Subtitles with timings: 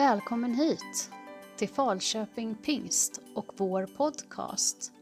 [0.00, 1.10] Välkommen hit
[1.56, 4.92] till Falköping Pingst och vår podcast.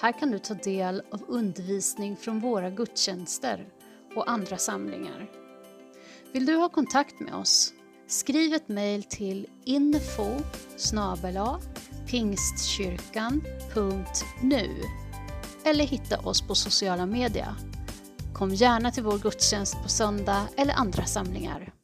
[0.00, 3.68] Här kan du ta del av undervisning från våra gudstjänster
[4.14, 5.30] och andra samlingar.
[6.32, 7.72] Vill du ha kontakt med oss?
[8.06, 10.28] Skriv ett mejl till info
[12.06, 14.70] pingstkyrkan.nu
[15.64, 17.54] eller hitta oss på sociala medier.
[18.34, 21.81] Kom gärna till vår gudstjänst på söndag eller andra samlingar.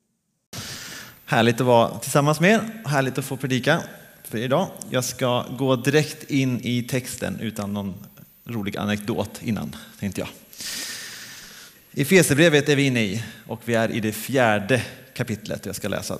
[1.30, 2.60] Härligt att vara tillsammans med er.
[2.84, 3.82] Härligt att få predika
[4.24, 4.68] för idag.
[4.90, 7.94] Jag ska gå direkt in i texten utan någon
[8.44, 10.28] rolig anekdot innan, tänkte jag.
[11.92, 14.82] I Fesebrevet är vi inne i och vi är i det fjärde
[15.14, 15.66] kapitlet.
[15.66, 16.18] Jag ska läsa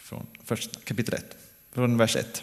[0.00, 1.24] från första kapitel 1,
[1.74, 2.42] från vers 1.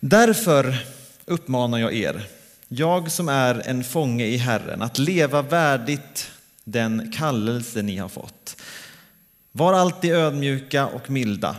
[0.00, 0.78] Därför
[1.24, 2.26] uppmanar jag er,
[2.68, 6.30] jag som är en fånge i Herren, att leva värdigt
[6.64, 8.56] den kallelse ni har fått.
[9.54, 11.56] Var alltid ödmjuka och milda.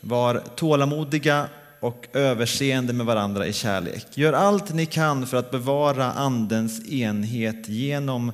[0.00, 1.48] Var tålamodiga
[1.80, 4.06] och överseende med varandra i kärlek.
[4.14, 8.32] Gör allt ni kan för att bevara Andens enhet genom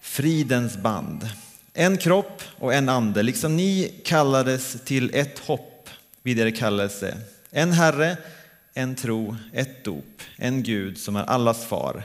[0.00, 1.28] fridens band.
[1.72, 5.88] En kropp och en ande, liksom ni kallades till ett hopp
[6.22, 7.18] vid er kallelse.
[7.50, 8.16] En Herre,
[8.74, 12.04] en tro, ett dop, en Gud som är allas far.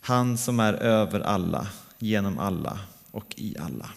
[0.00, 1.66] Han som är över alla,
[1.98, 2.78] genom alla
[3.10, 3.90] och i alla.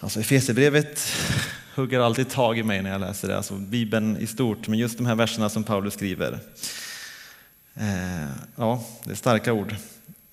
[0.00, 1.12] Alltså Efesierbrevet
[1.74, 4.96] hugger alltid tag i mig när jag läser det, alltså Bibeln i stort, men just
[4.96, 6.38] de här verserna som Paulus skriver.
[7.74, 9.74] Eh, ja, det är starka ord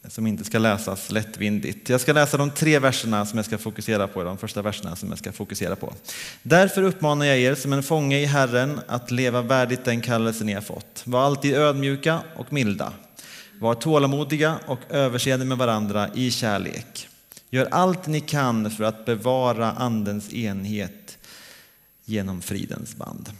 [0.07, 1.89] som inte ska läsas lättvindigt.
[1.89, 5.09] Jag ska läsa de tre verserna som jag ska fokusera på, de första verserna som
[5.09, 5.93] jag ska fokusera på.
[6.43, 10.53] Därför uppmanar jag er som en fånge i Herren att leva värdigt den kallelse ni
[10.53, 11.01] har fått.
[11.05, 12.93] Var alltid ödmjuka och milda.
[13.59, 17.09] Var tålamodiga och överseende med varandra i kärlek.
[17.53, 21.17] Gör allt ni kan för att bevara Andens enhet
[22.05, 23.31] genom fridens band.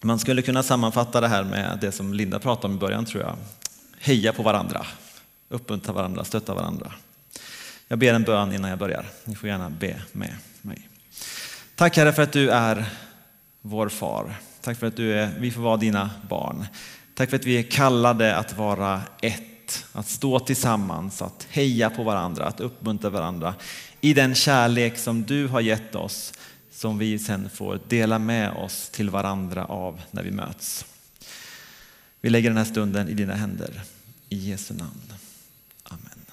[0.00, 3.22] Man skulle kunna sammanfatta det här med det som Linda pratade om i början tror
[3.22, 3.36] jag.
[3.98, 4.86] Heja på varandra,
[5.48, 6.92] uppmuntra varandra, stötta varandra.
[7.88, 9.06] Jag ber en bön innan jag börjar.
[9.24, 10.88] Ni får gärna be med mig.
[11.74, 12.84] Tack Herre för att du är
[13.60, 14.34] vår far.
[14.60, 16.66] Tack för att du är, vi får vara dina barn.
[17.14, 19.51] Tack för att vi är kallade att vara ett
[19.92, 23.54] att stå tillsammans, att heja på varandra, att uppmuntra varandra
[24.00, 26.32] i den kärlek som du har gett oss,
[26.70, 30.84] som vi sen får dela med oss till varandra av när vi möts.
[32.20, 33.82] Vi lägger den här stunden i dina händer.
[34.28, 35.12] I Jesu namn.
[35.82, 36.24] Amen.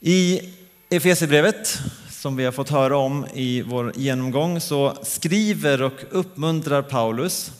[0.00, 0.40] I
[0.90, 1.78] Efesierbrevet
[2.10, 7.52] som vi har fått höra om i vår genomgång så skriver och uppmuntrar Paulus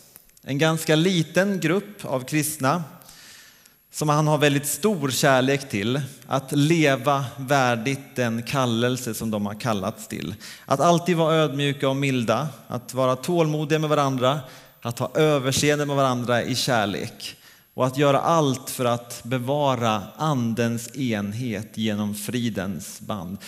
[0.42, 2.84] en ganska liten grupp av kristna
[3.98, 9.60] som han har väldigt stor kärlek till, att leva värdigt den kallelse som de har
[9.60, 10.34] kallats till.
[10.66, 14.40] Att alltid vara ödmjuka och milda, att vara tålmodiga med varandra,
[14.82, 17.36] att ha överseende med varandra i kärlek
[17.74, 23.38] och att göra allt för att bevara andens enhet genom fridens band.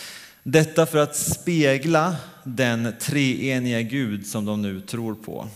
[0.42, 5.48] Detta för att spegla den treeniga Gud som de nu tror på.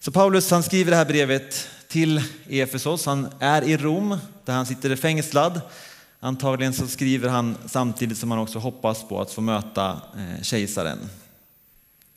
[0.00, 3.06] Så Paulus han skriver det här brevet till Efesos.
[3.06, 5.60] Han är i Rom där han sitter fängslad.
[6.20, 10.98] Antagligen så skriver han samtidigt som han också hoppas på att få möta eh, kejsaren.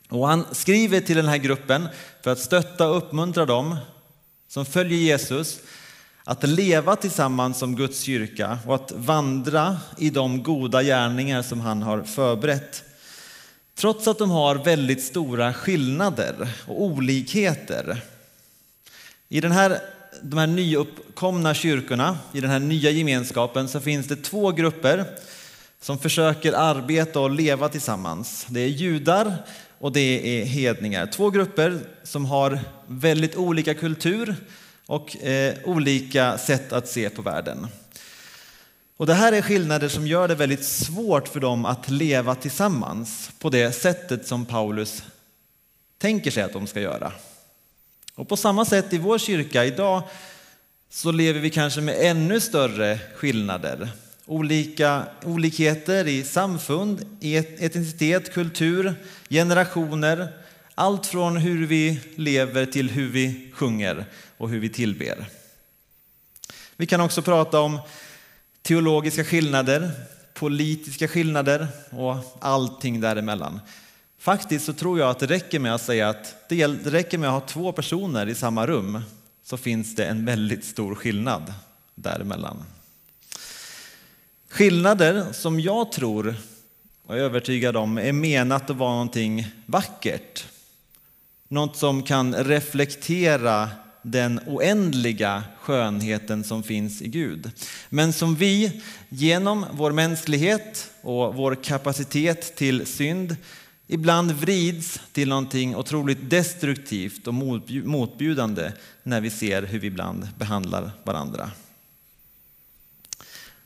[0.09, 1.87] Och han skriver till den här gruppen
[2.23, 3.75] för att stötta och uppmuntra dem
[4.47, 5.59] som följer Jesus
[6.23, 11.81] att leva tillsammans som Guds kyrka och att vandra i de goda gärningar som han
[11.81, 12.83] har förberett.
[13.75, 18.03] Trots att de har väldigt stora skillnader och olikheter
[19.29, 19.79] i den här,
[20.21, 25.05] de här nyuppkomna kyrkorna, i den här nya gemenskapen, så finns det två grupper
[25.81, 28.45] som försöker arbeta och leva tillsammans.
[28.49, 29.37] Det är judar
[29.79, 31.07] och det är hedningar.
[31.07, 34.35] Två grupper som har väldigt olika kultur
[34.85, 37.67] och eh, olika sätt att se på världen.
[38.97, 43.31] Och det här är skillnader som gör det väldigt svårt för dem att leva tillsammans
[43.39, 45.03] på det sättet som Paulus
[45.97, 47.11] tänker sig att de ska göra.
[48.17, 50.03] Och på samma sätt i vår kyrka idag
[50.89, 53.89] så lever vi kanske med ännu större skillnader.
[54.25, 58.95] Olika, olikheter i samfund, etnicitet, kultur,
[59.29, 60.27] generationer.
[60.75, 64.05] Allt från hur vi lever till hur vi sjunger
[64.37, 65.25] och hur vi tillber.
[66.75, 67.79] Vi kan också prata om
[68.61, 69.91] teologiska skillnader,
[70.33, 73.59] politiska skillnader och allting däremellan.
[74.27, 77.41] Faktiskt så tror jag att det räcker med att säga att det räcker med att
[77.41, 79.01] ha två personer i samma rum
[79.43, 81.53] så finns det en väldigt stor skillnad
[81.95, 82.63] däremellan.
[84.49, 86.35] Skillnader som jag tror
[87.05, 90.45] och är övertygad om är menat att vara någonting vackert.
[91.47, 93.69] Något som kan reflektera
[94.01, 97.51] den oändliga skönheten som finns i Gud.
[97.89, 103.35] Men som vi genom vår mänsklighet och vår kapacitet till synd
[103.87, 107.33] ibland vrids till någonting otroligt destruktivt och
[107.83, 108.71] motbjudande
[109.03, 111.51] när vi ser hur vi ibland behandlar varandra.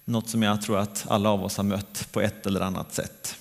[0.05, 3.35] Något som jag tror att alla av oss har mött på ett eller annat sätt.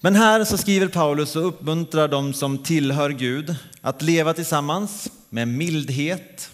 [0.00, 5.48] Men här så skriver Paulus och uppmuntrar de som tillhör Gud att leva tillsammans med
[5.48, 6.50] mildhet,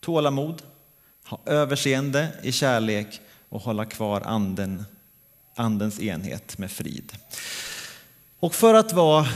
[0.00, 0.62] tålamod,
[1.24, 4.84] ha överseende i kärlek och hålla kvar anden,
[5.56, 7.12] andens enhet med frid.
[8.42, 9.28] Och för att vara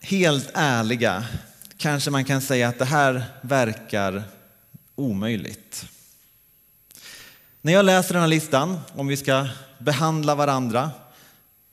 [0.00, 1.24] helt ärliga
[1.76, 4.22] kanske man kan säga att det här verkar
[4.94, 5.86] omöjligt.
[7.60, 9.48] När jag läser den här listan, om vi ska
[9.78, 10.90] behandla varandra,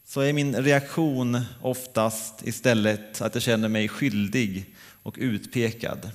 [0.06, 6.12] så är min reaktion oftast istället att jag känner mig skyldig och utpekad.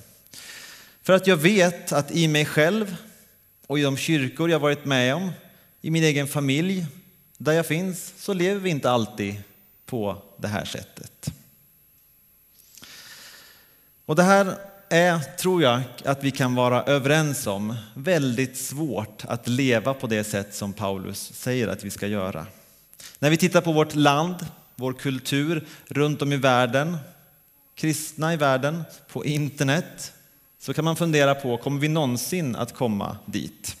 [1.03, 2.95] För att jag vet att i mig själv
[3.67, 5.31] och i de kyrkor jag varit med om,
[5.81, 6.85] i min egen familj,
[7.37, 9.35] där jag finns, så lever vi inte alltid
[9.85, 11.31] på det här sättet.
[14.05, 14.57] Och det här
[14.89, 20.23] är, tror jag, att vi kan vara överens om, väldigt svårt att leva på det
[20.23, 22.45] sätt som Paulus säger att vi ska göra.
[23.19, 24.35] När vi tittar på vårt land,
[24.75, 26.97] vår kultur runt om i världen,
[27.75, 30.13] kristna i världen, på internet,
[30.59, 33.75] så kan man fundera på, kommer vi någonsin att komma dit?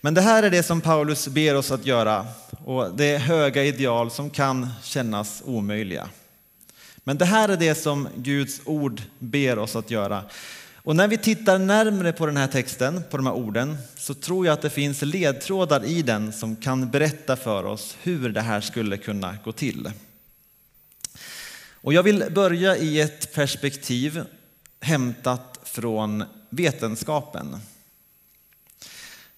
[0.00, 2.26] Men det här är det som Paulus ber oss att göra
[2.64, 6.08] och det är höga ideal som kan kännas omöjliga.
[7.04, 10.24] Men det här är det som Guds ord ber oss att göra.
[10.84, 14.46] Och när vi tittar närmre på den här texten, på de här orden, så tror
[14.46, 18.60] jag att det finns ledtrådar i den som kan berätta för oss hur det här
[18.60, 19.90] skulle kunna gå till.
[21.72, 24.24] Och jag vill börja i ett perspektiv
[24.80, 27.56] hämtat från vetenskapen.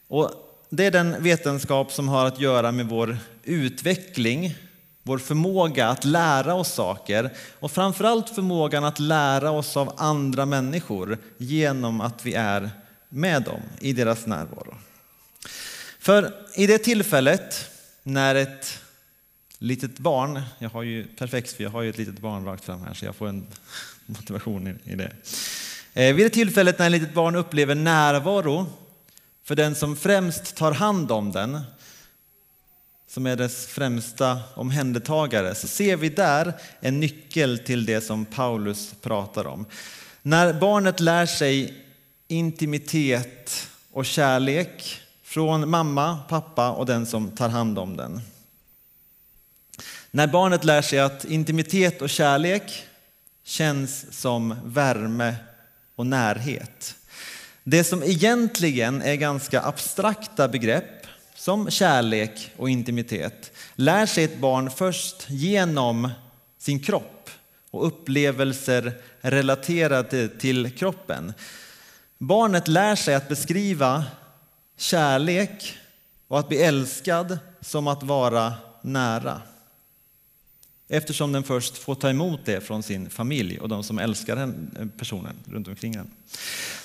[0.08, 0.43] Och
[0.76, 4.54] det är den vetenskap som har att göra med vår utveckling,
[5.02, 7.30] vår förmåga att lära oss saker
[7.60, 12.70] och framförallt förmågan att lära oss av andra människor genom att vi är
[13.08, 14.74] med dem i deras närvaro.
[15.98, 17.70] För i det tillfället
[18.02, 18.78] när ett
[19.58, 22.82] litet barn, jag har ju perfekt för jag har ju ett litet barn rakt fram
[22.82, 23.46] här så jag får en
[24.06, 25.12] motivation i det.
[25.94, 28.66] Eh, vid det tillfället när ett litet barn upplever närvaro
[29.44, 31.60] för den som främst tar hand om den,
[33.08, 38.94] som är dess främsta omhändertagare, så ser vi där en nyckel till det som Paulus
[39.00, 39.66] pratar om.
[40.22, 41.84] När barnet lär sig
[42.28, 48.20] intimitet och kärlek från mamma, pappa och den som tar hand om den.
[50.10, 52.86] När barnet lär sig att intimitet och kärlek
[53.44, 55.34] känns som värme
[55.96, 56.94] och närhet.
[57.66, 64.70] Det som egentligen är ganska abstrakta begrepp, som kärlek och intimitet, lär sig ett barn
[64.70, 66.10] först genom
[66.58, 67.30] sin kropp
[67.70, 71.32] och upplevelser relaterade till kroppen.
[72.18, 74.04] Barnet lär sig att beskriva
[74.78, 75.76] kärlek
[76.28, 78.52] och att bli älskad som att vara
[78.82, 79.40] nära
[80.96, 84.76] eftersom den först får ta emot det från sin familj och de som älskar den
[84.80, 86.10] eh, personen runt omkring den.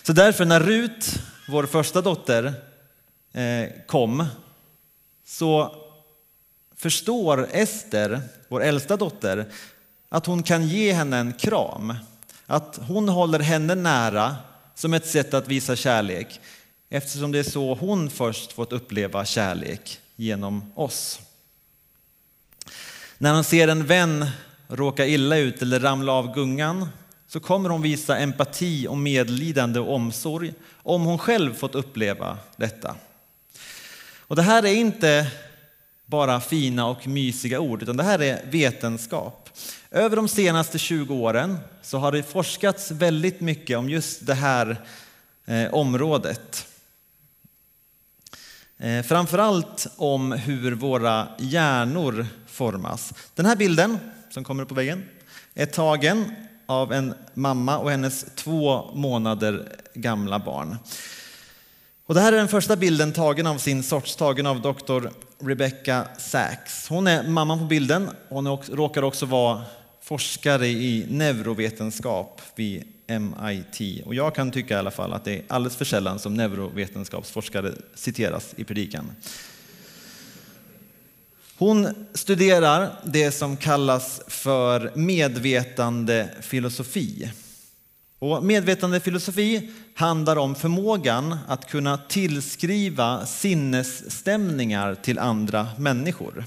[0.03, 2.53] Så därför när Rut, vår första dotter,
[3.33, 4.25] eh, kom
[5.25, 5.75] så
[6.75, 9.45] förstår Ester, vår äldsta dotter,
[10.09, 11.93] att hon kan ge henne en kram.
[12.45, 14.35] Att hon håller henne nära
[14.75, 16.39] som ett sätt att visa kärlek
[16.89, 21.19] eftersom det är så hon först fått uppleva kärlek genom oss.
[23.21, 24.25] När hon ser en vän
[24.67, 26.89] råka illa ut eller ramla av gungan
[27.27, 32.95] så kommer hon visa empati och medlidande och omsorg om hon själv fått uppleva detta.
[34.19, 35.31] Och det här är inte
[36.05, 39.49] bara fina och mysiga ord, utan det här är vetenskap.
[39.91, 44.77] Över de senaste 20 åren så har det forskats väldigt mycket om just det här
[45.45, 46.68] eh, området.
[48.79, 53.13] Framför framförallt om hur våra hjärnor formas.
[53.35, 55.03] Den här bilden som kommer upp på väggen
[55.53, 60.77] är tagen av en mamma och hennes två månader gamla barn.
[62.05, 66.07] Och det här är den första bilden tagen av sin sorts, tagen av doktor Rebecca
[66.17, 66.87] Sachs.
[66.89, 68.09] Hon är mamman på bilden.
[68.29, 69.61] Hon råkar också vara
[70.01, 74.05] forskare i neurovetenskap vid MIT.
[74.05, 77.71] Och jag kan tycka i alla fall att det är alldeles för sällan som neurovetenskapsforskare
[77.95, 79.11] citeras i predikan.
[81.57, 87.31] Hon studerar det som kallas för medvetandefilosofi.
[88.19, 96.45] Och medvetandefilosofi handlar om förmågan att kunna tillskriva sinnesstämningar till andra människor.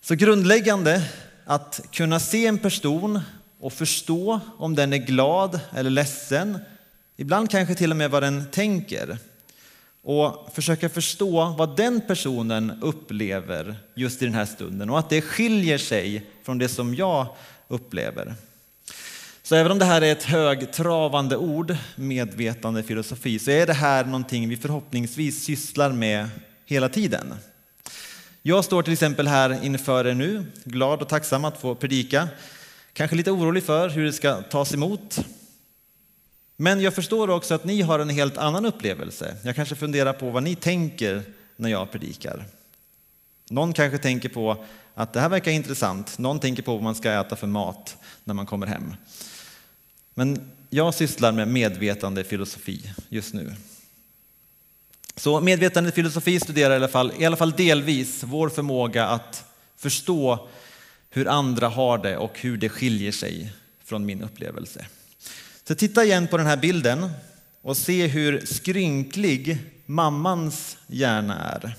[0.00, 1.02] Så grundläggande
[1.44, 3.20] att kunna se en person
[3.60, 6.58] och förstå om den är glad eller ledsen,
[7.16, 9.18] ibland kanske till och med vad den tänker
[10.02, 15.20] och försöka förstå vad den personen upplever just i den här stunden och att det
[15.20, 17.26] skiljer sig från det som jag
[17.68, 18.34] upplever.
[19.42, 24.04] Så även om det här är ett högtravande ord, medvetande filosofi, så är det här
[24.04, 26.28] någonting vi förhoppningsvis sysslar med
[26.66, 27.34] hela tiden.
[28.42, 32.28] Jag står till exempel här inför er nu, glad och tacksam att få predika.
[33.00, 35.26] Kanske lite orolig för hur det ska tas emot.
[36.56, 39.36] Men jag förstår också att ni har en helt annan upplevelse.
[39.44, 41.22] Jag kanske funderar på vad ni tänker
[41.56, 42.44] när jag predikar.
[43.50, 44.64] Någon kanske tänker på
[44.94, 46.18] att det här verkar intressant.
[46.18, 48.94] Någon tänker på vad man ska äta för mat när man kommer hem.
[50.14, 53.54] Men jag sysslar med medvetande filosofi just nu.
[55.16, 59.44] Så medvetande filosofi studerar i alla, fall, i alla fall delvis vår förmåga att
[59.76, 60.48] förstå
[61.10, 63.52] hur andra har det och hur det skiljer sig
[63.84, 64.86] från min upplevelse.
[65.68, 67.10] Så titta igen på den här bilden
[67.62, 71.76] och se hur skrynklig mammans hjärna är.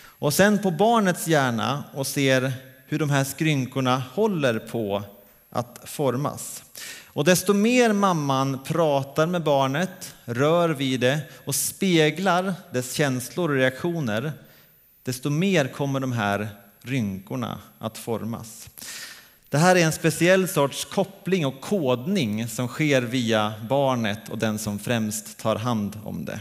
[0.00, 2.52] Och sen på barnets hjärna och ser
[2.86, 5.02] hur de här skrynkorna håller på
[5.50, 6.62] att formas.
[7.06, 13.56] Och desto mer mamman pratar med barnet, rör vid det och speglar dess känslor och
[13.56, 14.32] reaktioner,
[15.02, 16.48] desto mer kommer de här
[16.82, 18.68] rynkorna att formas.
[19.48, 24.58] Det här är en speciell sorts koppling och kodning som sker via barnet och den
[24.58, 26.40] som främst tar hand om det.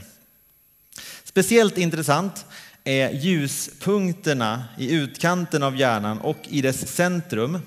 [1.23, 2.45] Speciellt intressant
[2.83, 7.59] är ljuspunkterna i utkanten av hjärnan och i dess centrum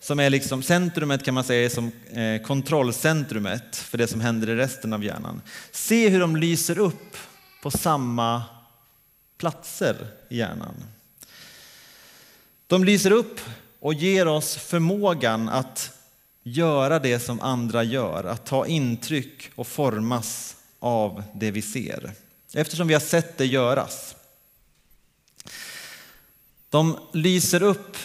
[0.00, 4.50] som är liksom centrumet kan man säga är som eh, kontrollcentrumet för det som händer
[4.50, 5.42] i resten av hjärnan.
[5.70, 7.16] Se hur de lyser upp
[7.62, 8.42] på samma
[9.38, 9.96] platser
[10.28, 10.74] i hjärnan.
[12.70, 13.40] De lyser upp
[13.80, 15.92] och ger oss förmågan att
[16.42, 22.12] göra det som andra gör, att ta intryck och formas av det vi ser.
[22.54, 24.16] Eftersom vi har sett det göras.
[26.68, 27.96] De lyser upp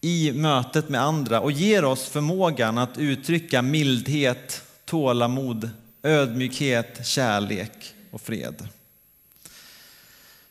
[0.00, 5.70] i mötet med andra och ger oss förmågan att uttrycka mildhet, tålamod,
[6.02, 8.68] ödmjukhet, kärlek och fred.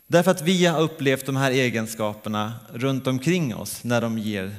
[0.08, 4.56] Därför att vi har upplevt de här egenskaperna runt omkring oss när de ger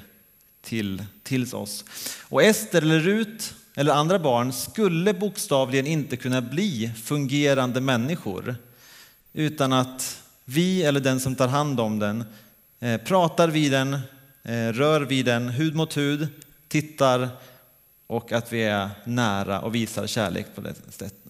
[0.62, 1.85] till, till oss.
[2.29, 8.57] Och Ester eller Rut eller andra barn skulle bokstavligen inte kunna bli fungerande människor
[9.33, 12.25] utan att vi eller den som tar hand om den
[12.81, 13.95] eh, pratar vid den,
[14.43, 16.29] eh, rör vid den hud mot hud,
[16.69, 17.29] tittar
[18.07, 20.75] och att vi är nära och visar kärlek på det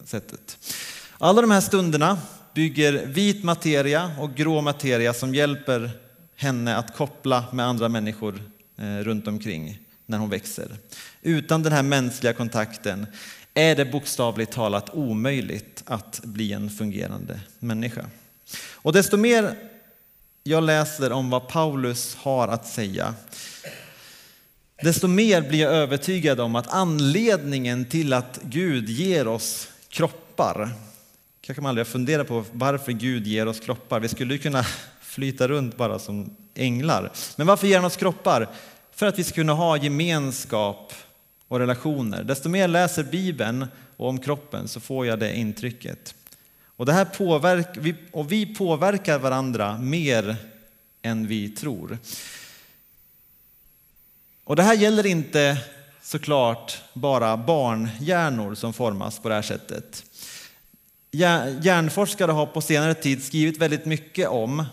[0.05, 0.59] sättet.
[1.19, 2.19] Alla de här stunderna
[2.57, 5.91] bygger vit materia och grå materia som hjälper
[6.37, 8.43] henne att koppla med andra människor
[8.79, 10.69] eh, runt omkring när hon växer.
[11.23, 13.07] Utan den här mänskliga kontakten
[13.55, 18.05] är det bokstavligt talat omöjligt att bli en fungerande människa.
[18.73, 19.55] Och desto mer
[20.43, 23.15] jag läser om vad Paulus har att säga,
[24.83, 30.71] desto mer blir jag övertygad om att anledningen till att Gud ger oss kroppar
[31.47, 34.01] kanske man aldrig har funderat på varför Gud ger oss kroppar.
[34.01, 34.65] Vi skulle kunna
[35.01, 37.13] flyta runt bara som änglar.
[37.37, 38.49] Men varför ger han oss kroppar?
[38.93, 40.93] För att vi ska kunna ha gemenskap
[41.49, 42.25] och relationer.
[42.25, 46.15] Desto mer jag läser Bibeln och om kroppen så får jag det intrycket.
[46.65, 50.37] Och, det här påverkar, och vi påverkar varandra mer
[51.03, 51.99] än vi tror.
[54.45, 55.59] Och det här gäller inte
[56.03, 60.05] såklart bara barnhjärnor som formas på det här sättet.
[61.11, 64.65] Hjärnforskare har på senare tid skrivit väldigt mycket om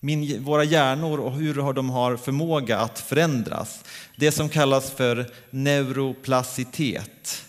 [0.00, 3.84] min, våra hjärnor och hur de har förmåga att förändras.
[4.16, 7.44] Det som kallas för neuroplasticitet.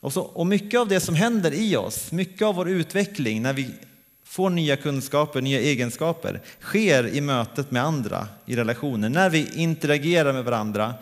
[0.00, 3.52] Och, så, och mycket av det som händer i oss, mycket av vår utveckling när
[3.52, 3.70] vi
[4.24, 9.08] får nya kunskaper, nya egenskaper, sker i mötet med andra i relationer.
[9.08, 10.94] När vi interagerar med varandra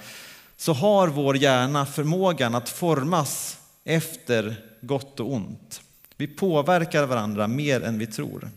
[0.57, 5.81] så har vår hjärna förmågan att formas efter gott och ont.
[6.21, 8.51] Vi påverkar varandra mer än vi tror.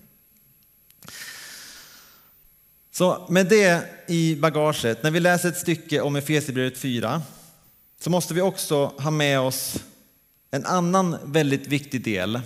[2.92, 7.22] Så med det i bagaget, när vi läser ett stycke om Efesierbrevet 4
[8.00, 9.84] så måste vi också ha med oss
[10.52, 12.42] en annan väldigt viktig del.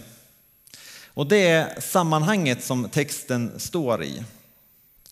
[1.07, 4.23] Och det är sammanhanget som texten står i.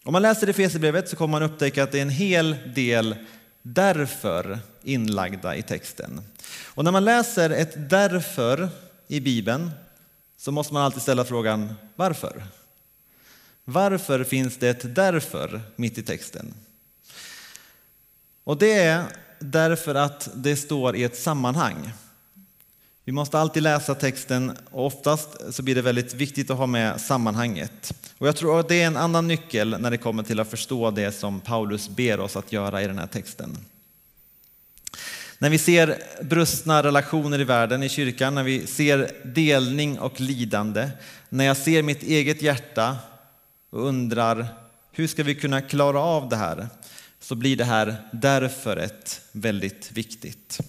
[0.03, 3.15] Om man läser Efesierbrevet så kommer man upptäcka att det är en hel del
[3.61, 6.21] därför inlagda i texten.
[6.63, 8.69] Och när man läser ett därför
[9.07, 9.71] i Bibeln
[10.45, 12.43] så måste man alltid ställa frågan varför?
[13.63, 16.53] Varför finns det ett därför mitt i texten?
[18.43, 19.03] Och det är
[19.39, 21.91] därför att det står i ett sammanhang.
[23.03, 27.01] Vi måste alltid läsa texten och oftast så blir det väldigt viktigt att ha med
[27.01, 27.93] sammanhanget.
[28.17, 30.91] Och jag tror att det är en annan nyckel när det kommer till att förstå
[30.91, 33.57] det som Paulus ber oss att göra i den här texten.
[35.45, 40.89] När vi ser brustna relationer i världen, i kyrkan, när vi ser delning och lidande,
[41.29, 42.97] när jag ser mitt eget hjärta
[43.69, 44.47] och undrar
[44.91, 46.67] hur ska vi kunna klara av det här?
[47.19, 50.59] Så blir det här därför ett väldigt viktigt.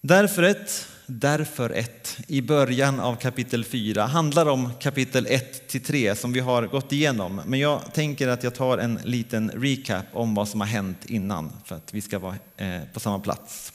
[0.00, 6.16] Därför ett, därför ett i början av kapitel 4 handlar om kapitel 1 till 3
[6.16, 7.40] som vi har gått igenom.
[7.46, 11.52] Men jag tänker att jag tar en liten recap om vad som har hänt innan
[11.64, 13.72] för att vi ska vara eh, på samma plats.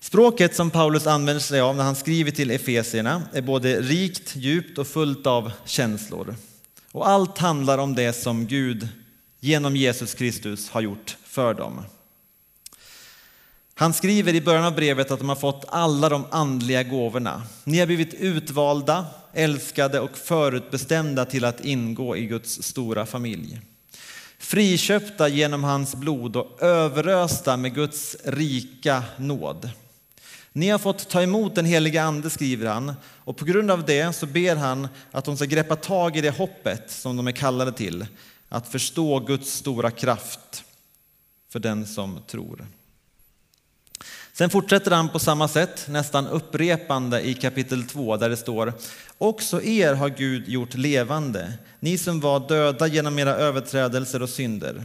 [0.00, 4.78] Språket som Paulus använder sig av när han skriver till Efesierna är både rikt, djupt
[4.78, 6.34] och fullt av känslor.
[6.92, 8.88] Och allt handlar om det som Gud
[9.40, 11.84] genom Jesus Kristus har gjort för dem.
[13.78, 17.42] Han skriver i början av brevet att de har fått alla de andliga gåvorna.
[17.64, 23.60] Ni har blivit utvalda, älskade och förutbestämda till att ingå i Guds stora familj.
[24.38, 29.70] Friköpta genom hans blod och överösta med Guds rika nåd.
[30.52, 34.12] Ni har fått ta emot den heliga ande, skriver han, och på grund av det
[34.12, 37.72] så ber han att de ska greppa tag i det hoppet som de är kallade
[37.72, 38.06] till,
[38.48, 40.64] att förstå Guds stora kraft
[41.52, 42.66] för den som tror.
[44.38, 48.72] Sen fortsätter han på samma sätt, nästan upprepande i kapitel 2 där det står
[49.18, 54.84] Också er har Gud gjort levande, ni som var döda genom era överträdelser och synder.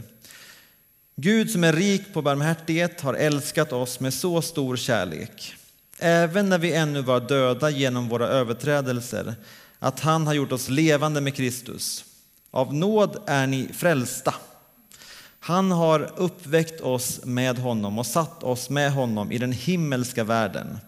[1.16, 5.54] Gud som är rik på barmhärtighet har älskat oss med så stor kärlek,
[5.98, 9.34] även när vi ännu var döda genom våra överträdelser,
[9.78, 12.04] att han har gjort oss levande med Kristus.
[12.50, 14.34] Av nåd är ni frälsta.
[15.46, 20.78] Han har uppväckt oss med honom och satt oss med honom i den himmelska världen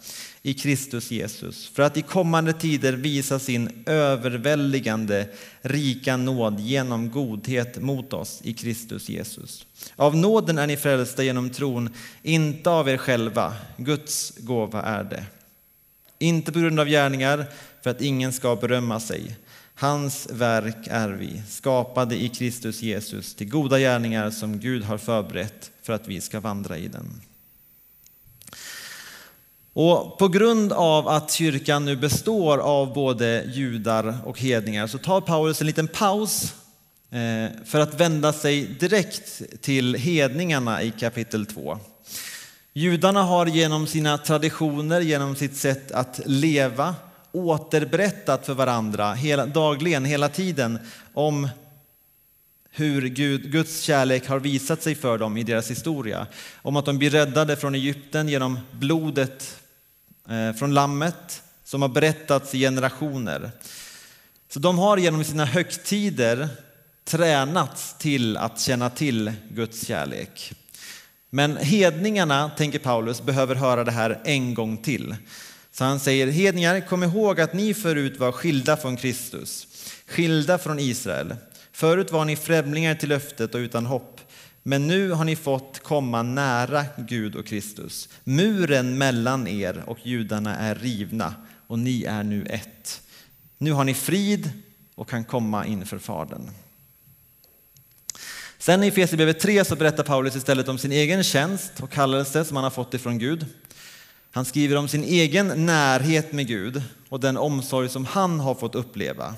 [0.43, 5.29] i Kristus Jesus för att i kommande tider visa sin överväldigande
[5.61, 9.67] rika nåd genom godhet mot oss i Kristus Jesus.
[9.97, 13.55] Av nåden är ni frälsta genom tron, inte av er själva.
[13.77, 15.25] Guds gåva är det.
[16.19, 17.45] Inte på grund av gärningar
[17.83, 19.37] för att ingen ska berömma sig.
[19.79, 25.71] Hans verk är vi, skapade i Kristus Jesus till goda gärningar som Gud har förberett
[25.83, 27.21] för att vi ska vandra i den.
[29.73, 35.21] Och på grund av att kyrkan nu består av både judar och hedningar så tar
[35.21, 36.55] Paulus en liten paus
[37.11, 41.79] eh, för att vända sig direkt till hedningarna i kapitel 2.
[42.73, 46.95] Judarna har genom sina traditioner, genom sitt sätt att leva
[47.37, 50.79] återberättat för varandra hela, dagligen, hela tiden
[51.15, 51.49] om
[52.71, 56.27] hur Gud, Guds kärlek har visat sig för dem i deras historia.
[56.63, 59.61] Om att de blir räddade från Egypten genom blodet
[60.29, 63.51] eh, från lammet som har berättats i generationer.
[64.49, 66.49] Så de har genom sina högtider
[67.05, 70.53] tränats till att känna till Guds kärlek.
[71.31, 75.17] Men hedningarna, tänker Paulus, behöver höra det här en gång till.
[75.79, 79.67] Så han säger, hedningar, kom ihåg att ni förut var skilda från Kristus,
[80.07, 81.37] skilda från Israel.
[81.73, 84.21] Förut var ni främlingar till löftet och utan hopp.
[84.63, 88.09] Men nu har ni fått komma nära Gud och Kristus.
[88.25, 91.35] Muren mellan er och judarna är rivna
[91.67, 93.03] och ni är nu ett.
[93.59, 94.51] Nu har ni frid
[94.95, 96.51] och kan komma inför Fadern.
[98.59, 102.57] Sen i Efesierbrevet 3 så berättar Paulus istället om sin egen tjänst och kallelse som
[102.57, 103.47] han har fått ifrån Gud.
[104.37, 108.75] Han skriver om sin egen närhet med Gud och den omsorg som han har fått
[108.75, 109.35] uppleva.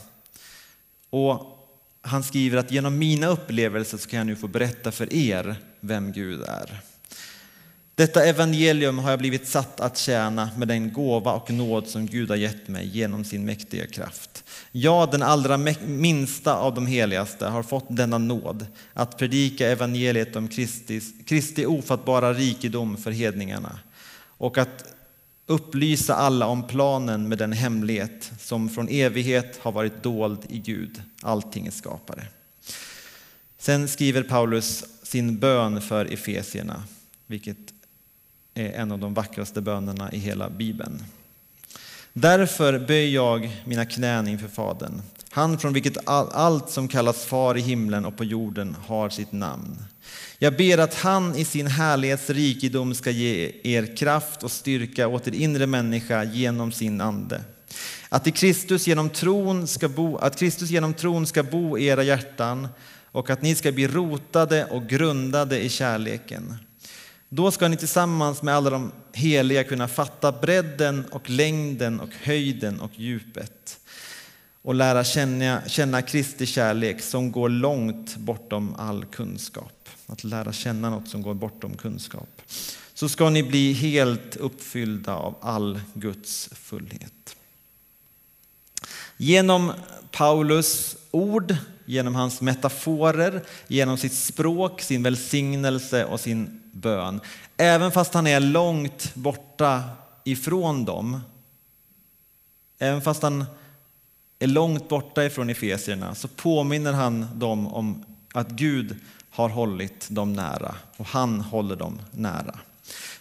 [1.11, 1.59] Och
[2.03, 6.13] han skriver att genom mina upplevelser så kan jag nu få berätta för er vem
[6.13, 6.81] Gud är.
[7.95, 12.31] Detta evangelium har jag blivit satt att tjäna med den gåva och nåd som Gud
[12.31, 14.45] har gett mig genom sin mäktiga kraft.
[14.73, 15.57] Jag, den allra
[15.87, 22.35] minsta av de heligaste, har fått denna nåd att predika evangeliet om Kristi, Kristi ofattbara
[22.35, 23.79] rikedom för hedningarna
[24.39, 24.95] och att
[25.47, 31.03] upplysa alla om planen med den hemlighet som från evighet har varit dold i Gud,
[31.23, 32.27] alltingens skapare.
[33.59, 36.83] Sen skriver Paulus sin bön för Efesierna,
[37.27, 37.59] vilket
[38.55, 41.05] är en av de vackraste bönerna i hela Bibeln.
[42.13, 47.61] Därför böjer jag mina knän inför Fadern, han från vilket allt som kallas far i
[47.61, 49.85] himlen och på jorden har sitt namn.
[50.39, 55.29] Jag ber att han i sin härlighets rikedom ska ge er kraft och styrka åt
[55.29, 57.41] er inre människa genom sin ande.
[58.09, 62.03] Att, i Kristus genom tron ska bo, att Kristus genom tron ska bo i era
[62.03, 62.69] hjärtan
[63.13, 66.55] och att ni ska bli rotade och grundade i kärleken.
[67.29, 72.81] Då ska ni tillsammans med alla de heliga kunna fatta bredden och längden och höjden
[72.81, 73.78] och djupet
[74.63, 79.89] och lära känna, känna Kristi kärlek som går långt bortom all kunskap.
[80.07, 82.43] Att lära känna något som går bortom kunskap.
[82.95, 87.37] Så ska ni bli helt uppfyllda av all Guds fullhet.
[89.17, 89.73] Genom
[90.11, 97.21] Paulus ord, genom hans metaforer, genom sitt språk, sin välsignelse och sin bön.
[97.57, 99.83] Även fast han är långt borta
[100.25, 101.21] ifrån dem,
[102.79, 103.45] även fast han
[104.39, 108.97] är långt borta ifrån efesierna så påminner han dem om att Gud
[109.31, 112.59] har hållit dem nära och han håller dem nära.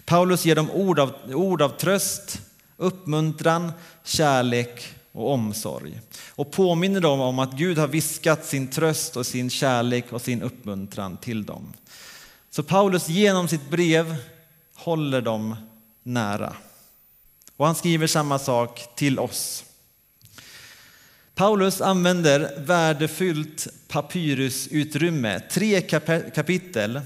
[0.05, 2.41] Paulus ger dem ord av, ord av tröst,
[2.77, 3.71] uppmuntran,
[4.03, 9.49] kärlek och omsorg och påminner dem om att Gud har viskat sin tröst och sin
[9.49, 11.73] kärlek och sin uppmuntran till dem.
[12.49, 14.15] Så Paulus genom sitt brev
[14.75, 15.55] håller dem
[16.03, 16.53] nära.
[17.57, 19.63] Och han skriver samma sak till oss.
[21.37, 25.81] Paulus använder värdefullt papyrusutrymme, tre
[26.35, 27.01] kapitel,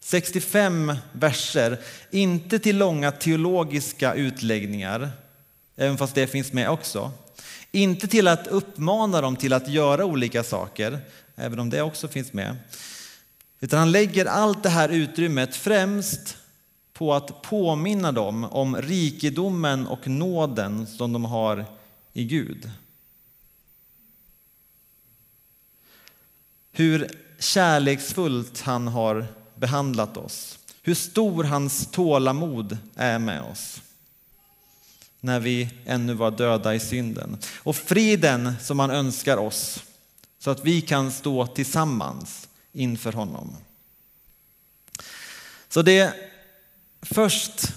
[0.00, 1.78] 65 verser,
[2.10, 5.10] inte till långa teologiska utläggningar,
[5.76, 7.12] även fast det finns med också.
[7.72, 10.98] Inte till att uppmana dem till att göra olika saker,
[11.36, 12.56] även om det också finns med.
[13.60, 16.36] Utan han lägger allt det här utrymmet främst
[16.92, 21.64] på att påminna dem om rikedomen och nåden som de har
[22.12, 22.70] i Gud.
[26.80, 30.58] Hur kärleksfullt han har behandlat oss.
[30.82, 33.82] Hur stor hans tålamod är med oss
[35.20, 37.38] när vi ännu var döda i synden.
[37.56, 39.84] Och friden som han önskar oss
[40.38, 43.56] så att vi kan stå tillsammans inför honom.
[45.68, 46.12] Så det är
[47.02, 47.74] först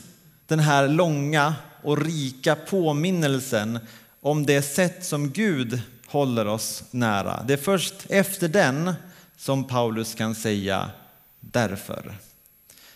[0.48, 3.80] den här långa och rika påminnelsen
[4.22, 5.82] om det sätt som Gud
[6.14, 7.44] håller oss nära.
[7.48, 8.94] Det är först efter den
[9.38, 10.92] som Paulus kan säga
[11.40, 12.16] därför.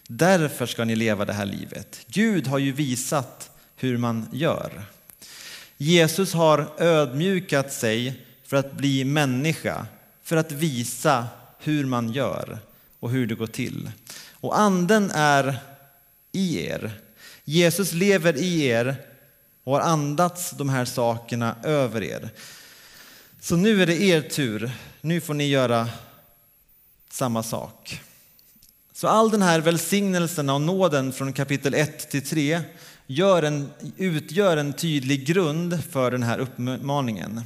[0.07, 1.99] Därför ska ni leva det här livet.
[2.07, 4.81] Gud har ju visat hur man gör.
[5.77, 9.85] Jesus har ödmjukat sig för att bli människa,
[10.23, 11.27] för att visa
[11.59, 12.59] hur man gör
[12.99, 13.91] och hur det går till.
[14.31, 15.59] Och anden är
[16.31, 16.91] i er.
[17.43, 18.95] Jesus lever i er
[19.63, 22.29] och har andats de här sakerna över er.
[23.41, 24.71] Så nu är det er tur.
[25.01, 25.89] Nu får ni göra
[27.11, 28.01] samma sak.
[28.93, 32.61] Så all den här välsignelsen och nåden från kapitel 1 till 3
[33.07, 37.41] gör en, utgör en tydlig grund för den här uppmaningen.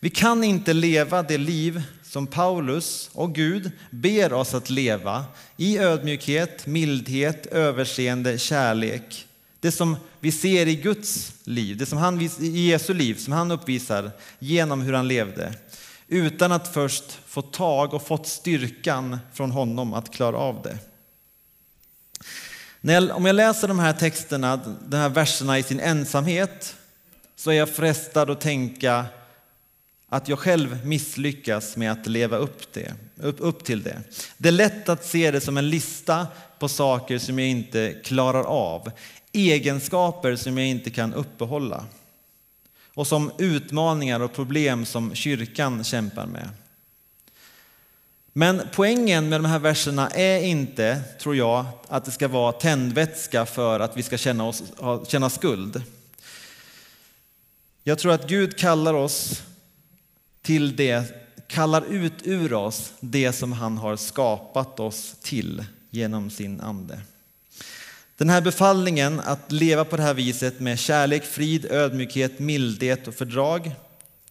[0.00, 5.24] Vi kan inte leva det liv som Paulus och Gud ber oss att leva
[5.56, 9.26] i ödmjukhet, mildhet, överseende, kärlek.
[9.60, 13.50] Det som vi ser i Guds liv, det som han, i Jesu liv, som han
[13.50, 15.54] uppvisar genom hur han levde.
[16.08, 20.78] Utan att först få tag och fått styrkan från honom att klara av det.
[23.12, 26.76] om jag läser de här texterna, de här verserna i sin ensamhet,
[27.36, 29.06] så är jag frestad att tänka
[30.08, 34.02] att jag själv misslyckas med att leva upp, det, upp, upp till det.
[34.38, 36.26] Det är lätt att se det som en lista
[36.58, 38.90] på saker som jag inte klarar av.
[39.36, 41.84] Egenskaper som jag inte kan uppehålla.
[42.94, 46.48] Och som utmaningar och problem som kyrkan kämpar med.
[48.32, 53.46] Men poängen med de här verserna är inte, tror jag, att det ska vara tändvätska
[53.46, 54.62] för att vi ska känna, oss,
[55.06, 55.82] känna skuld.
[57.84, 59.42] Jag tror att Gud kallar oss
[60.42, 61.04] till det,
[61.48, 67.00] kallar ut ur oss det som han har skapat oss till genom sin ande.
[68.16, 73.14] Den här befallningen att leva på det här viset med kärlek, frid, ödmjukhet, mildhet och
[73.14, 73.74] fördrag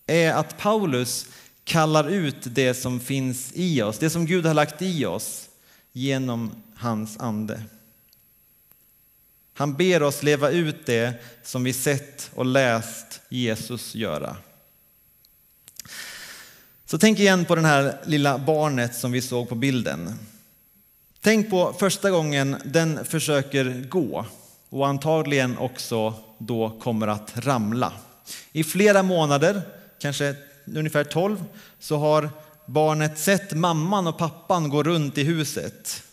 [0.07, 1.27] är att Paulus
[1.63, 5.49] kallar ut det som finns i oss, det som Gud har lagt i oss
[5.91, 7.63] genom hans ande.
[9.53, 14.37] Han ber oss leva ut det som vi sett och läst Jesus göra.
[16.85, 20.13] Så tänk igen på det här lilla barnet som vi såg på bilden.
[21.25, 24.25] Tänk på första gången den försöker gå
[24.69, 27.93] och antagligen också då kommer att ramla.
[28.51, 29.61] I flera månader,
[29.99, 30.35] kanske
[30.65, 31.43] ungefär 12
[31.79, 32.29] så har
[32.65, 36.03] barnet sett mamman och pappan gå runt i huset.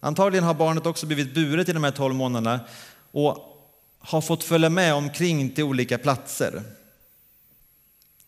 [0.00, 2.60] Antagligen har barnet också blivit buret i de här 12 månaderna
[3.12, 3.38] och
[3.98, 6.62] har fått följa med omkring till olika platser.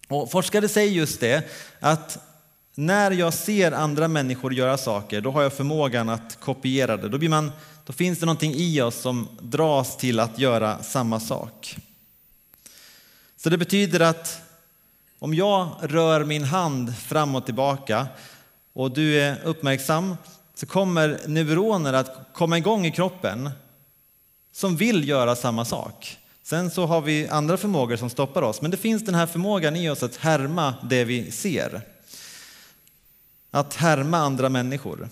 [0.08, 1.44] Och forskare säger just det,
[1.80, 2.18] att
[2.74, 7.08] när jag ser andra människor göra saker, då har jag förmågan att kopiera det.
[7.08, 7.52] Då, blir man,
[7.86, 11.76] då finns det någonting i oss som dras till att göra samma sak.
[13.36, 14.42] Så det betyder att
[15.18, 18.06] om jag rör min hand fram och tillbaka
[18.72, 20.16] och du är uppmärksam
[20.54, 23.50] så kommer neuroner att komma igång i kroppen
[24.52, 26.18] som vill göra samma sak.
[26.42, 29.76] Sen så har vi andra förmågor som stoppar oss, men det finns den här förmågan
[29.76, 31.82] i oss att härma det vi ser.
[33.54, 35.08] Att härma andra människor.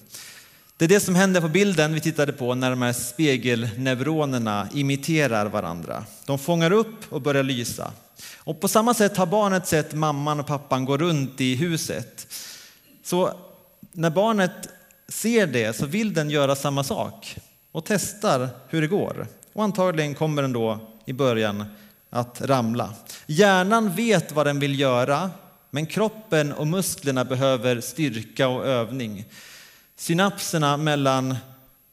[0.77, 5.47] Det är det som händer på bilden vi tittade på när de här spegelneuronerna imiterar
[5.47, 6.05] varandra.
[6.27, 7.93] De fångar upp och börjar lysa.
[8.37, 12.27] Och på samma sätt har barnet sett mamman och pappan gå runt i huset.
[13.05, 13.33] Så
[13.93, 14.69] när barnet
[15.09, 17.37] ser det så vill den göra samma sak
[17.73, 19.27] och testar hur det går.
[19.53, 21.65] Och antagligen kommer den då i början
[22.11, 22.95] att ramla.
[23.27, 25.31] Hjärnan vet vad den vill göra,
[25.71, 29.25] men kroppen och musklerna behöver styrka och övning.
[29.97, 31.37] Synapserna mellan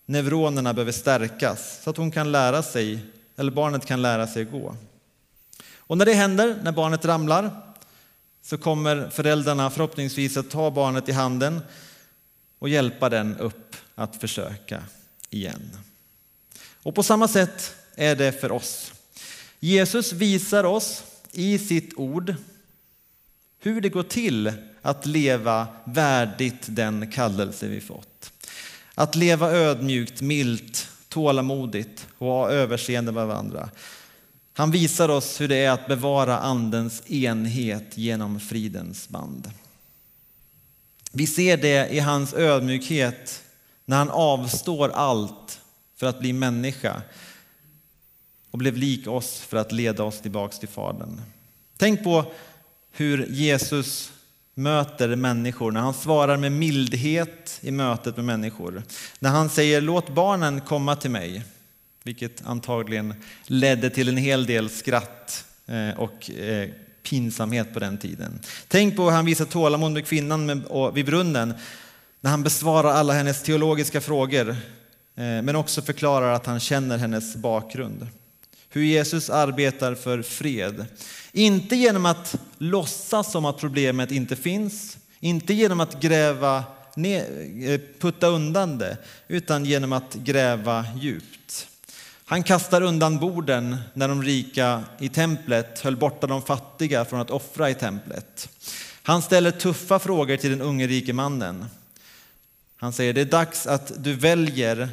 [0.05, 2.99] neuronerna behöver stärkas så att hon kan lära sig,
[3.35, 4.75] eller barnet kan lära sig gå.
[5.75, 7.51] Och när det händer, när barnet ramlar,
[8.41, 11.61] så kommer föräldrarna förhoppningsvis att ta barnet i handen
[12.59, 14.83] och hjälpa den upp att försöka
[15.29, 15.77] igen.
[16.83, 18.93] Och på samma sätt är det för oss.
[19.59, 22.35] Jesus visar oss i sitt ord
[23.59, 28.31] hur det går till att leva värdigt den kallelse vi fått.
[28.95, 33.69] Att leva ödmjukt, milt, tålamodigt och ha överseende med varandra.
[34.53, 39.51] Han visar oss hur det är att bevara andens enhet genom fridens band.
[41.11, 43.43] Vi ser det i hans ödmjukhet
[43.85, 45.59] när han avstår allt
[45.95, 47.01] för att bli människa
[48.51, 51.21] och blev lik oss för att leda oss tillbaks till Fadern.
[51.77, 52.25] Tänk på
[52.97, 54.11] hur Jesus
[54.53, 58.83] möter människor, när han svarar med mildhet i mötet med människor.
[59.19, 61.43] När han säger låt barnen komma till mig,
[62.03, 63.13] vilket antagligen
[63.47, 66.69] ledde till en hel del skratt eh, och eh,
[67.03, 68.39] pinsamhet på den tiden.
[68.67, 71.53] Tänk på hur han visar tålamod med kvinnan vid brunnen
[72.21, 74.55] när han besvarar alla hennes teologiska frågor eh,
[75.15, 78.07] men också förklarar att han känner hennes bakgrund.
[78.77, 80.85] Hur Jesus arbetar för fred.
[81.31, 86.63] Inte genom att låtsas som att problemet inte finns, inte genom att gräva
[86.95, 87.25] ner,
[87.69, 91.67] eh, putta undan det, utan genom att gräva djupt.
[92.25, 97.31] Han kastar undan borden när de rika i templet höll borta de fattiga från att
[97.31, 98.49] offra i templet.
[99.03, 101.65] Han ställer tuffa frågor till den unge rike mannen.
[102.77, 104.89] Han säger det är dags att du väljer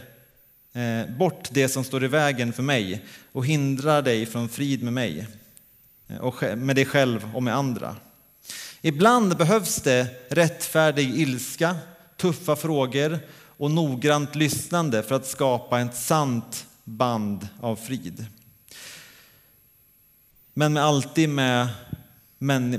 [0.77, 4.93] Eh, bort det som står i vägen för mig och hindrar dig från frid med
[4.93, 5.27] mig
[6.09, 7.97] eh, och med dig själv och med andra.
[8.81, 11.77] Ibland behövs det rättfärdig ilska,
[12.17, 13.19] tuffa frågor
[13.57, 18.27] och noggrant lyssnande för att skapa ett sant band av frid.
[20.55, 21.69] Men med alltid med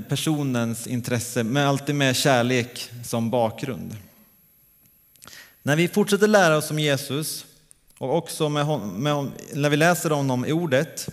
[0.10, 3.96] personens intresse, men alltid med kärlek som bakgrund.
[5.64, 7.46] När vi fortsätter lära oss om Jesus
[7.98, 11.10] och också med, med, när vi läser om honom i ordet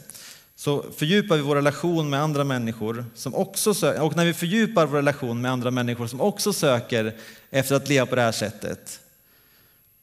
[0.55, 4.87] så fördjupar vi vår relation med andra människor som också söker, och när vi fördjupar
[4.87, 7.17] vår relation med andra människor som också söker
[7.51, 9.01] efter att leva på det här sättet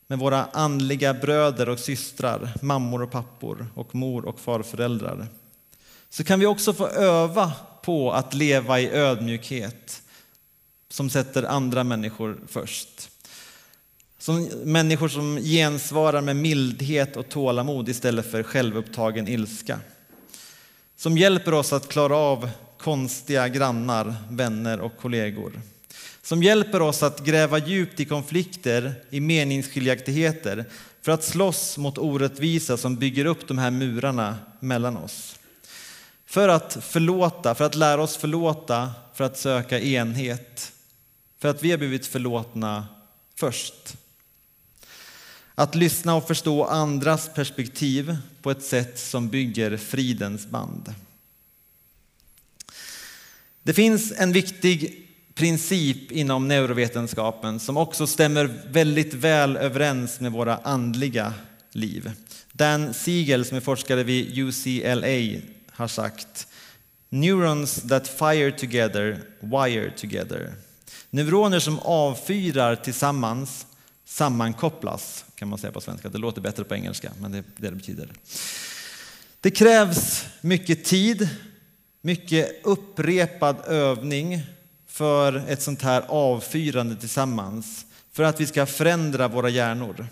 [0.07, 5.27] med våra andliga bröder och systrar, mammor och pappor och mor och farföräldrar
[6.09, 7.51] så kan vi också få öva
[7.83, 10.01] på att leva i ödmjukhet
[10.89, 13.08] som sätter andra människor först.
[14.19, 19.79] Som människor som gensvarar med mildhet och tålamod istället för självupptagen ilska.
[20.95, 25.61] Som hjälper oss att klara av konstiga grannar, vänner och kollegor.
[26.21, 30.65] Som hjälper oss att gräva djupt i konflikter, i meningsskiljaktigheter
[31.01, 35.39] för att slåss mot orättvisa som bygger upp de här murarna mellan oss.
[36.25, 40.71] För att förlåta, för att lära oss förlåta, för att söka enhet.
[41.41, 42.87] För att vi har blivit förlåtna
[43.35, 43.95] först.
[45.59, 50.93] Att lyssna och förstå andras perspektiv på ett sätt som bygger fridens band.
[53.63, 60.57] Det finns en viktig princip inom neurovetenskapen som också stämmer väldigt väl överens med våra
[60.57, 61.33] andliga
[61.71, 62.11] liv.
[62.51, 65.41] Dan Siegel som är forskare vid UCLA
[65.71, 66.47] har sagt
[67.09, 70.53] Neurons that fire together, wire together.
[71.09, 73.65] Neuroner som avfyrar tillsammans
[74.09, 76.09] sammankopplas, kan man säga på svenska.
[76.09, 78.09] Det låter bättre på engelska, men det är det det betyder.
[79.41, 81.29] Det krävs mycket tid,
[82.01, 84.41] mycket upprepad övning
[84.87, 90.07] för ett sånt här avfyrande tillsammans, för att vi ska förändra våra hjärnor.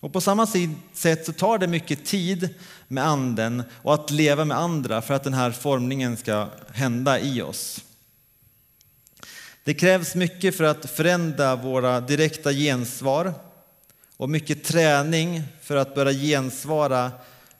[0.00, 0.46] Och på samma
[0.92, 2.48] sätt så tar det mycket tid
[2.88, 7.42] med anden och att leva med andra för att den här formningen ska hända i
[7.42, 7.80] oss.
[9.64, 13.34] Det krävs mycket för att förändra våra direkta gensvar
[14.16, 17.10] och mycket träning för att börja gensvara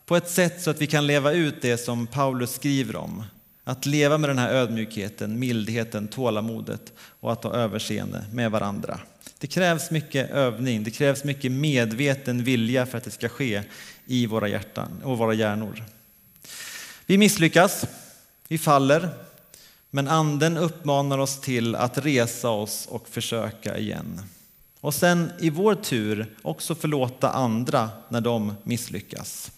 [0.07, 3.25] på ett sätt så att vi kan leva ut det som Paulus skriver om.
[3.65, 9.01] Att leva med den här ödmjukheten, mildheten, tålamodet och att ha överseende med varandra.
[9.39, 13.63] Det krävs mycket övning, det krävs mycket medveten vilja för att det ska ske
[14.07, 15.85] i våra hjärtan och våra hjärnor.
[17.07, 17.87] Vi misslyckas,
[18.49, 19.09] vi faller,
[19.95, 24.21] men anden uppmanar oss till att resa oss och försöka igen.
[24.81, 29.51] Och sen i vår tur också förlåta andra när de misslyckas.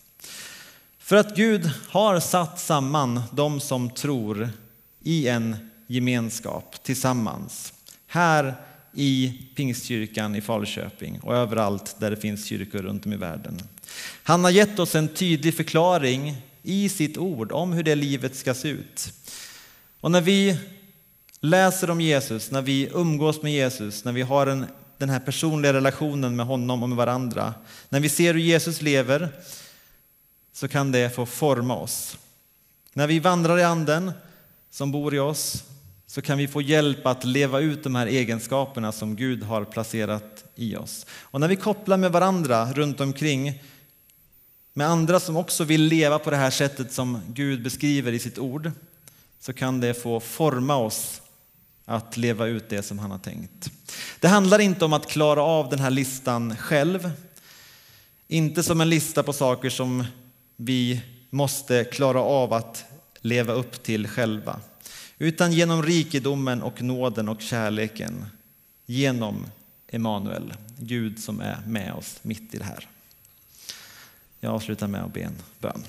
[0.98, 4.48] För att Gud har satt samman de som tror
[5.02, 7.72] i en gemenskap tillsammans.
[8.06, 8.54] Här
[8.94, 13.60] i Pingstkyrkan i Falköping och överallt där det finns kyrkor runt om i världen.
[14.22, 18.54] Han har gett oss en tydlig förklaring i sitt ord om hur det livet ska
[18.54, 19.12] se ut.
[20.04, 20.58] Och när vi
[21.40, 24.66] läser om Jesus, när vi umgås med Jesus, när vi har en,
[24.98, 27.54] den här personliga relationen med honom och med varandra,
[27.88, 29.28] när vi ser hur Jesus lever,
[30.52, 32.18] så kan det få forma oss.
[32.92, 34.12] När vi vandrar i anden
[34.70, 35.64] som bor i oss
[36.06, 40.44] så kan vi få hjälp att leva ut de här egenskaperna som Gud har placerat
[40.54, 41.06] i oss.
[41.10, 43.62] Och när vi kopplar med varandra runt omkring,
[44.72, 48.38] med andra som också vill leva på det här sättet som Gud beskriver i sitt
[48.38, 48.72] ord,
[49.46, 51.22] så kan det få forma oss
[51.84, 53.70] att leva ut det som han har tänkt.
[54.20, 57.10] Det handlar inte om att klara av den här listan själv,
[58.28, 60.04] inte som en lista på saker som
[60.56, 62.84] vi måste klara av att
[63.20, 64.60] leva upp till själva,
[65.18, 68.26] utan genom rikedomen och nåden och kärleken
[68.86, 69.46] genom
[69.88, 72.88] Emanuel, Gud som är med oss mitt i det här.
[74.40, 75.84] Jag avslutar med att be en bön.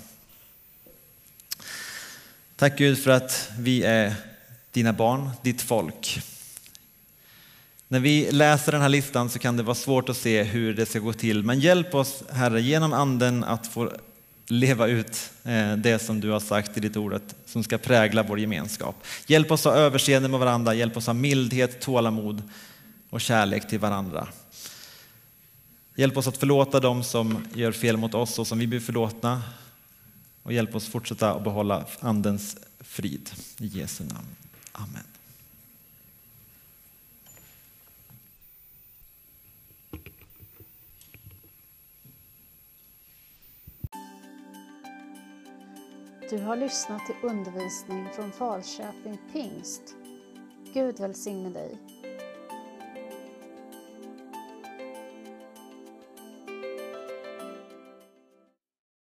[2.57, 4.13] Tack Gud för att vi är
[4.71, 6.21] dina barn, ditt folk.
[7.87, 10.85] När vi läser den här listan så kan det vara svårt att se hur det
[10.85, 13.91] ska gå till, men hjälp oss Herre genom anden att få
[14.47, 18.39] leva ut eh, det som du har sagt i ditt ord som ska prägla vår
[18.39, 18.95] gemenskap.
[19.27, 22.43] Hjälp oss att ha överseende med varandra, hjälp oss att ha mildhet, tålamod
[23.09, 24.27] och kärlek till varandra.
[25.95, 29.41] Hjälp oss att förlåta dem som gör fel mot oss och som vi blir förlåtna.
[30.45, 33.29] Och hjälp oss fortsätta att behålla Andens frid.
[33.59, 34.35] I Jesu namn.
[34.71, 35.03] Amen.
[46.29, 49.95] Du har lyssnat till undervisning från Falköping Pingst.
[50.73, 51.77] Gud välsigne dig.